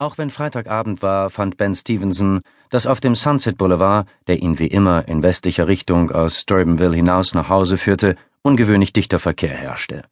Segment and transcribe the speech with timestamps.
[0.00, 4.66] Auch wenn Freitagabend war, fand Ben Stevenson, dass auf dem Sunset Boulevard, der ihn wie
[4.66, 10.04] immer in westlicher Richtung aus Steubenville hinaus nach Hause führte, ungewöhnlich dichter Verkehr herrschte.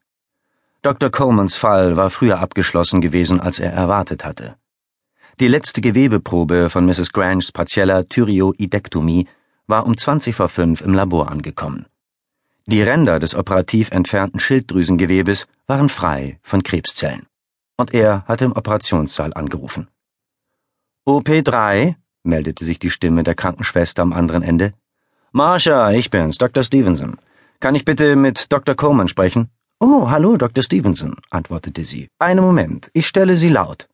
[0.83, 1.09] Dr.
[1.09, 4.57] Colemans Fall war früher abgeschlossen gewesen, als er erwartet hatte.
[5.41, 7.11] Die letzte Gewebeprobe von Mrs.
[7.15, 9.27] Granges partieller Thyreoidektomie
[9.69, 11.87] war um 20 vor 5 im Labor angekommen.
[12.67, 17.27] Die Ränder des operativ entfernten Schilddrüsengewebes waren frei von Krebszellen
[17.79, 19.89] und er hatte im Operationssaal angerufen.
[21.07, 24.75] OP3, meldete sich die Stimme der Krankenschwester am anderen Ende.
[25.33, 26.63] Marsha, ich bin's, Dr.
[26.63, 27.19] Stevenson.
[27.61, 28.75] Kann ich bitte mit Dr.
[28.75, 29.51] Coleman sprechen?
[29.81, 30.63] Oh, hallo, Dr.
[30.63, 32.09] Stevenson, antwortete sie.
[32.19, 33.89] Einen Moment, ich stelle Sie laut.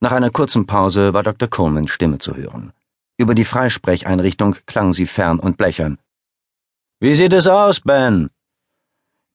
[0.00, 1.48] Nach einer kurzen Pause war Dr.
[1.48, 2.72] Colemans Stimme zu hören.
[3.16, 5.98] Über die Freisprecheinrichtung klang sie fern und blechern.
[7.00, 8.30] Wie sieht es aus, Ben?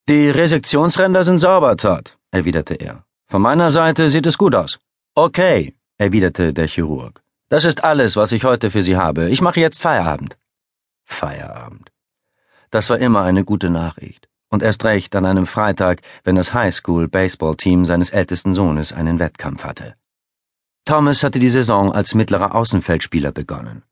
[0.07, 3.03] Die Resektionsränder sind sauber, Todd, erwiderte er.
[3.31, 4.77] Von meiner Seite sieht es gut aus.
[5.15, 7.23] Okay, erwiderte der Chirurg.
[7.47, 9.29] Das ist alles, was ich heute für Sie habe.
[9.29, 10.37] Ich mache jetzt Feierabend.
[11.05, 11.93] Feierabend.
[12.71, 14.27] Das war immer eine gute Nachricht.
[14.49, 19.95] Und erst recht an einem Freitag, wenn das Highschool-Baseball-Team seines ältesten Sohnes einen Wettkampf hatte.
[20.83, 23.83] Thomas hatte die Saison als mittlerer Außenfeldspieler begonnen.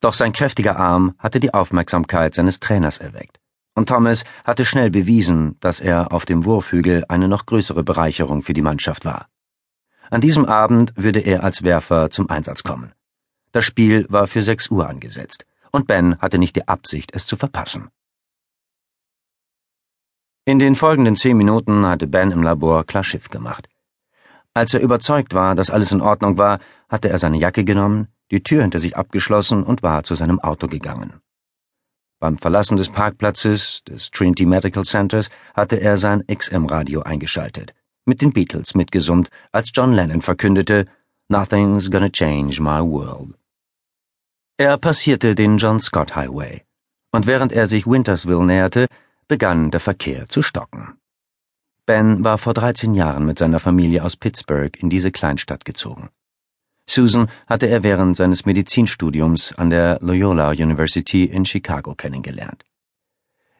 [0.00, 3.40] Doch sein kräftiger Arm hatte die Aufmerksamkeit seines Trainers erweckt
[3.74, 8.54] und Thomas hatte schnell bewiesen, dass er auf dem Wurfhügel eine noch größere Bereicherung für
[8.54, 9.28] die Mannschaft war.
[10.10, 12.92] An diesem Abend würde er als Werfer zum Einsatz kommen.
[13.52, 17.36] Das Spiel war für sechs Uhr angesetzt, und Ben hatte nicht die Absicht, es zu
[17.36, 17.88] verpassen.
[20.44, 23.68] In den folgenden zehn Minuten hatte Ben im Labor klar Schiff gemacht.
[24.52, 28.42] Als er überzeugt war, dass alles in Ordnung war, hatte er seine Jacke genommen, die
[28.42, 31.14] Tür hinter sich abgeschlossen und war zu seinem Auto gegangen.
[32.24, 37.74] Beim Verlassen des Parkplatzes des Trinity Medical Centers hatte er sein XM-Radio eingeschaltet,
[38.06, 40.86] mit den Beatles mitgesummt, als John Lennon verkündete
[41.28, 43.34] Nothing's gonna change my world.
[44.56, 46.62] Er passierte den John Scott Highway,
[47.12, 48.86] und während er sich Wintersville näherte,
[49.28, 50.94] begann der Verkehr zu stocken.
[51.84, 56.08] Ben war vor 13 Jahren mit seiner Familie aus Pittsburgh in diese Kleinstadt gezogen.
[56.86, 62.64] Susan hatte er während seines Medizinstudiums an der Loyola University in Chicago kennengelernt.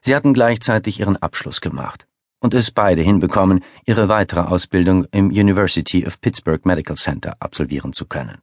[0.02, 2.06] Sie hatten gleichzeitig ihren Abschluss gemacht
[2.40, 8.04] und es beide hinbekommen, ihre weitere Ausbildung im University of Pittsburgh Medical Center absolvieren zu
[8.04, 8.42] können.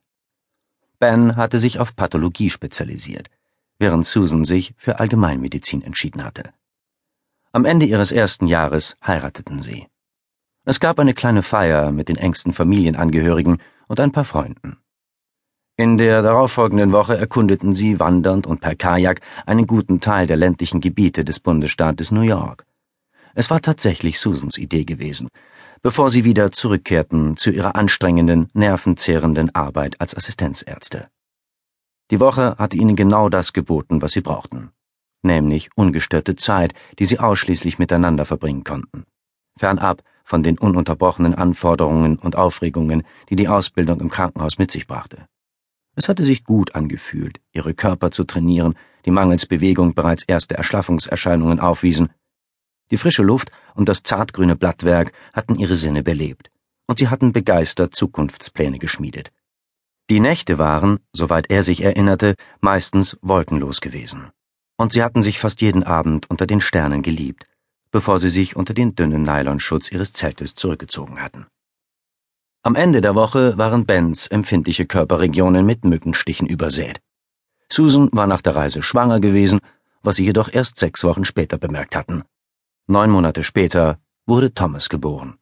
[0.98, 3.30] Ben hatte sich auf Pathologie spezialisiert,
[3.78, 6.52] während Susan sich für Allgemeinmedizin entschieden hatte.
[7.52, 9.88] Am Ende ihres ersten Jahres heirateten sie.
[10.64, 13.58] Es gab eine kleine Feier mit den engsten Familienangehörigen
[13.88, 14.78] und ein paar Freunden.
[15.76, 20.80] In der darauffolgenden Woche erkundeten sie wandernd und per Kajak einen guten Teil der ländlichen
[20.80, 22.68] Gebiete des Bundesstaates New York.
[23.34, 25.30] Es war tatsächlich Susans Idee gewesen,
[25.82, 31.08] bevor sie wieder zurückkehrten zu ihrer anstrengenden, nervenzehrenden Arbeit als Assistenzärzte.
[32.12, 34.70] Die Woche hatte ihnen genau das geboten, was sie brauchten,
[35.24, 39.06] nämlich ungestörte Zeit, die sie ausschließlich miteinander verbringen konnten,
[39.58, 45.26] fernab von den ununterbrochenen Anforderungen und Aufregungen, die die Ausbildung im Krankenhaus mit sich brachte.
[45.98, 48.76] Es hatte sich gut angefühlt, ihre Körper zu trainieren,
[49.06, 52.14] die mangels Bewegung bereits erste Erschlaffungserscheinungen aufwiesen.
[52.92, 56.50] Die frische Luft und das zartgrüne Blattwerk hatten ihre Sinne belebt,
[56.88, 59.34] und sie hatten begeistert Zukunftspläne geschmiedet.
[60.10, 64.30] Die Nächte waren, soweit er sich erinnerte, meistens wolkenlos gewesen,
[64.78, 67.51] und sie hatten sich fast jeden Abend unter den Sternen geliebt,
[67.92, 71.46] bevor sie sich unter den dünnen Nylonschutz ihres Zeltes zurückgezogen hatten.
[72.64, 77.02] Am Ende der Woche waren Bens empfindliche Körperregionen mit Mückenstichen übersät.
[77.72, 79.60] Susan war nach der Reise schwanger gewesen,
[80.04, 82.24] was sie jedoch erst sechs Wochen später bemerkt hatten.
[82.88, 85.38] Neun Monate später wurde Thomas geboren.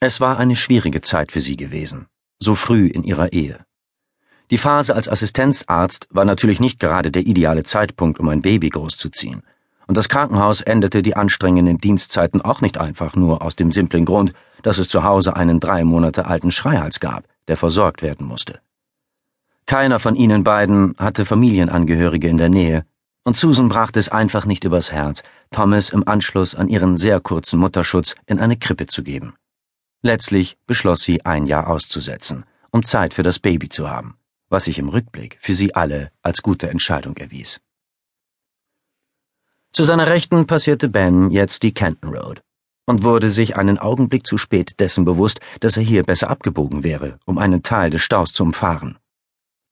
[0.00, 2.06] Es war eine schwierige Zeit für sie gewesen,
[2.38, 3.64] so früh in ihrer Ehe.
[4.50, 9.42] Die Phase als Assistenzarzt war natürlich nicht gerade der ideale Zeitpunkt, um ein Baby großzuziehen
[9.90, 14.32] und das Krankenhaus endete die anstrengenden Dienstzeiten auch nicht einfach nur aus dem simplen Grund,
[14.62, 18.60] dass es zu Hause einen drei Monate alten Schreihals gab, der versorgt werden musste.
[19.66, 22.84] Keiner von ihnen beiden hatte Familienangehörige in der Nähe,
[23.24, 27.58] und Susan brachte es einfach nicht übers Herz, Thomas im Anschluss an ihren sehr kurzen
[27.58, 29.34] Mutterschutz in eine Krippe zu geben.
[30.02, 34.14] Letztlich beschloss sie, ein Jahr auszusetzen, um Zeit für das Baby zu haben,
[34.50, 37.60] was sich im Rückblick für sie alle als gute Entscheidung erwies.
[39.72, 42.42] Zu seiner Rechten passierte Ben jetzt die Canton Road
[42.86, 47.18] und wurde sich einen Augenblick zu spät dessen bewusst, dass er hier besser abgebogen wäre,
[47.24, 48.98] um einen Teil des Staus zu umfahren.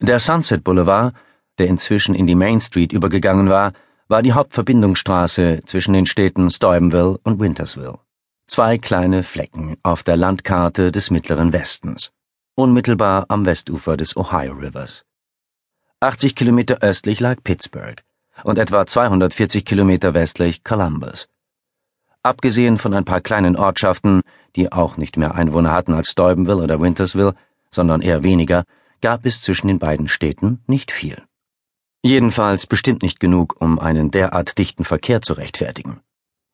[0.01, 1.15] Der Sunset Boulevard,
[1.59, 3.73] der inzwischen in die Main Street übergegangen war,
[4.07, 7.99] war die Hauptverbindungsstraße zwischen den Städten Steubenville und Wintersville.
[8.47, 12.13] Zwei kleine Flecken auf der Landkarte des Mittleren Westens.
[12.55, 15.05] unmittelbar am Westufer des Ohio Rivers.
[16.01, 18.03] 80 Kilometer östlich lag Pittsburgh
[18.45, 21.29] und etwa 240 Kilometer westlich Columbus.
[22.23, 24.23] Abgesehen von ein paar kleinen Ortschaften,
[24.57, 27.35] die auch nicht mehr Einwohner hatten als Steubenville oder Wintersville,
[27.71, 28.65] sondern eher weniger,
[29.01, 31.23] gab es zwischen den beiden Städten nicht viel.
[32.03, 36.01] Jedenfalls bestimmt nicht genug, um einen derart dichten Verkehr zu rechtfertigen.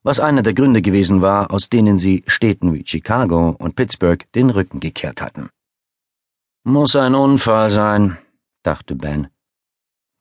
[0.03, 4.51] Was einer der Gründe gewesen war, aus denen sie Städten wie Chicago und Pittsburgh den
[4.51, 5.49] Rücken gekehrt hatten.
[6.63, 8.17] Muss ein Unfall sein,
[8.63, 9.29] dachte Ben.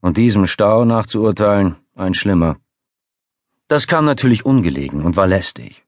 [0.05, 2.59] Und diesem Stau nachzuurteilen, ein schlimmer.
[3.69, 5.83] Das kam natürlich ungelegen und war lästig.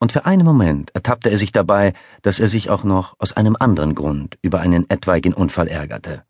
[0.00, 1.92] Und für einen Moment ertappte er sich dabei,
[2.22, 6.24] dass er sich auch noch aus einem anderen Grund über einen etwaigen Unfall ärgerte.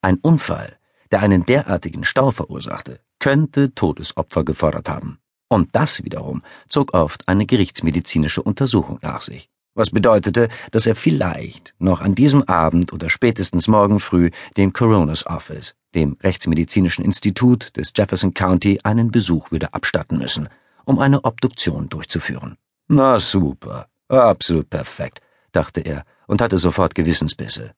[0.00, 0.78] Ein Unfall,
[1.10, 5.18] der einen derartigen Stau verursachte, könnte Todesopfer gefordert haben.
[5.50, 11.74] Und das wiederum zog oft eine gerichtsmedizinische Untersuchung nach sich, was bedeutete, dass er vielleicht
[11.78, 17.92] noch an diesem Abend oder spätestens morgen früh dem Coroner's Office, dem Rechtsmedizinischen Institut des
[17.96, 20.48] Jefferson County, einen Besuch würde abstatten müssen,
[20.84, 22.56] um eine Obduktion durchzuführen.
[22.88, 25.20] Na super, absolut perfekt,
[25.52, 27.74] dachte er und hatte sofort Gewissensbisse.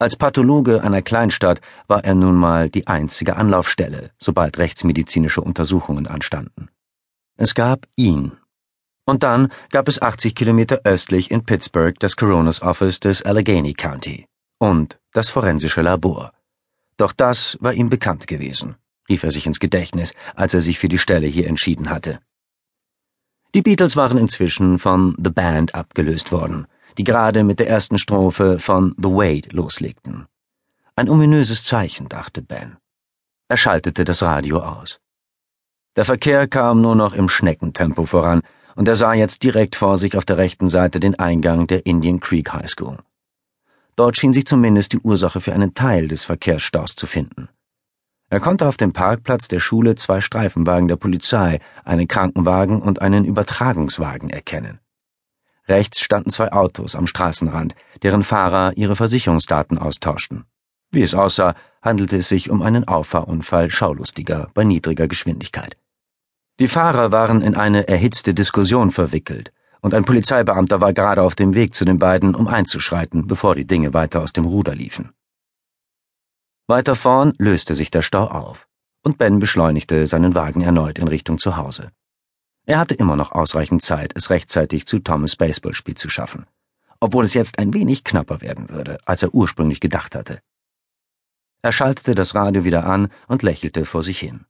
[0.00, 6.68] Als Pathologe einer Kleinstadt war er nun mal die einzige Anlaufstelle, sobald rechtsmedizinische Untersuchungen anstanden.
[7.36, 8.32] Es gab ihn.
[9.04, 14.26] Und dann gab es 80 Kilometer östlich in Pittsburgh das Coroner's Office des Allegheny County
[14.58, 16.32] und das forensische Labor.
[16.98, 18.76] Doch das war ihm bekannt gewesen,
[19.08, 22.20] rief er sich ins Gedächtnis, als er sich für die Stelle hier entschieden hatte.
[23.54, 26.66] Die Beatles waren inzwischen von The Band abgelöst worden,
[26.98, 30.26] die gerade mit der ersten Strophe von The Wade loslegten.
[30.96, 32.76] Ein ominöses Zeichen, dachte Ben.
[33.48, 35.00] Er schaltete das Radio aus.
[35.96, 38.42] Der Verkehr kam nur noch im Schneckentempo voran,
[38.74, 42.20] und er sah jetzt direkt vor sich auf der rechten Seite den Eingang der Indian
[42.20, 42.98] Creek High School.
[43.98, 47.48] Dort schien sich zumindest die Ursache für einen Teil des Verkehrsstaus zu finden.
[48.30, 53.24] Er konnte auf dem Parkplatz der Schule zwei Streifenwagen der Polizei, einen Krankenwagen und einen
[53.24, 54.78] Übertragungswagen erkennen.
[55.66, 57.74] Rechts standen zwei Autos am Straßenrand,
[58.04, 60.44] deren Fahrer ihre Versicherungsdaten austauschten.
[60.92, 65.76] Wie es aussah, handelte es sich um einen Auffahrunfall Schaulustiger bei niedriger Geschwindigkeit.
[66.60, 71.54] Die Fahrer waren in eine erhitzte Diskussion verwickelt, und ein Polizeibeamter war gerade auf dem
[71.54, 75.12] Weg zu den beiden, um einzuschreiten, bevor die Dinge weiter aus dem Ruder liefen.
[76.66, 78.68] Weiter vorn löste sich der Stau auf,
[79.02, 81.90] und Ben beschleunigte seinen Wagen erneut in Richtung zu Hause.
[82.66, 86.46] Er hatte immer noch ausreichend Zeit, es rechtzeitig zu Thomas Baseballspiel zu schaffen,
[87.00, 90.40] obwohl es jetzt ein wenig knapper werden würde, als er ursprünglich gedacht hatte.
[91.62, 94.44] Er schaltete das Radio wieder an und lächelte vor sich hin.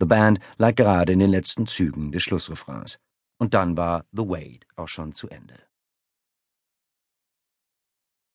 [0.00, 2.98] The Band lag gerade in den letzten Zügen des Schlussrefrains,
[3.38, 5.63] und dann war The Wade auch schon zu Ende.